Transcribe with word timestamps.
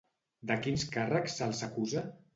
De 0.51 0.55
quins 0.63 0.87
càrrecs 0.95 1.37
se'ls 1.41 1.63
acusa? 1.69 2.05